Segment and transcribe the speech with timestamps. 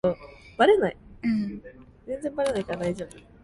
[0.57, 0.91] 但就算
[2.47, 3.07] 係咁